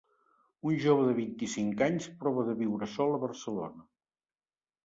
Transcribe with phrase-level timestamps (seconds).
[0.69, 3.87] Un jove de vint-i-cinc anys prova de viure sol a Barcelona.